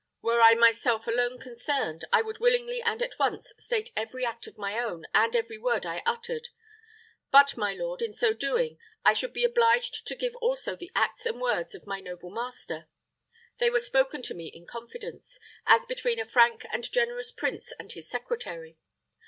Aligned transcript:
Were 0.23 0.41
I 0.41 0.55
myself 0.55 1.05
alone 1.05 1.37
concerned, 1.39 2.05
I 2.11 2.23
would 2.23 2.39
willingly 2.39 2.81
and 2.81 3.03
at 3.03 3.19
once 3.19 3.53
state 3.59 3.91
every 3.95 4.25
act 4.25 4.47
of 4.47 4.57
my 4.57 4.79
own 4.79 5.05
and 5.13 5.35
every 5.35 5.59
word 5.59 5.85
I 5.85 6.01
uttered; 6.07 6.49
but, 7.31 7.55
my 7.55 7.75
lord, 7.75 8.01
in 8.01 8.11
so 8.11 8.33
doing, 8.33 8.79
I 9.05 9.13
should 9.13 9.31
be 9.31 9.43
obliged 9.43 10.07
to 10.07 10.15
give 10.15 10.35
also 10.37 10.75
the 10.75 10.91
acts 10.95 11.27
and 11.27 11.39
words 11.39 11.75
of 11.75 11.85
my 11.85 11.99
noble 11.99 12.31
master. 12.31 12.87
They 13.59 13.69
were 13.69 13.79
spoken 13.79 14.23
to 14.23 14.33
me 14.33 14.47
in 14.47 14.65
confidence, 14.65 15.39
as 15.67 15.85
between 15.85 16.19
a 16.19 16.25
frank 16.25 16.65
and 16.73 16.91
generous 16.91 17.31
prince 17.31 17.71
and 17.73 17.91
his 17.91 18.09
secretary. 18.09 18.79